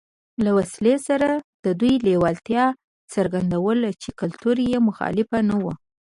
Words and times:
له 0.43 0.51
وسلې 0.57 0.95
سره 1.07 1.29
د 1.65 1.67
دوی 1.79 1.93
لېوالتیا 2.05 2.65
څرګندوله 3.13 3.89
چې 4.01 4.09
کلتور 4.19 4.55
یې 4.69 4.77
مخالف 4.87 5.27
نه 5.49 5.55
و 5.63 5.65